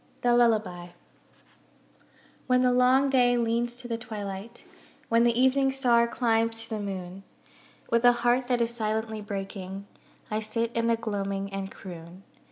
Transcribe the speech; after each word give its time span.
THE 0.23 0.33
LULLABY 0.35 0.93
When 2.47 2.63
the 2.63 2.71
long 2.71 3.11
day 3.11 3.37
leans 3.37 3.75
to 3.75 3.87
the 3.87 3.99
twilight, 3.99 4.63
When 5.09 5.25
the 5.25 5.39
Evening 5.39 5.71
star 5.71 6.07
climbs 6.07 6.63
to 6.63 6.69
the 6.71 6.79
moon, 6.79 7.21
With 7.91 8.03
a 8.03 8.11
heart 8.25 8.47
that 8.47 8.61
is 8.61 8.73
silently 8.73 9.21
breaking, 9.21 9.85
I 10.31 10.39
sit 10.39 10.71
in 10.73 10.87
the 10.87 10.95
gloaming 10.97 11.53
and 11.53 11.71
croon. 11.71 12.23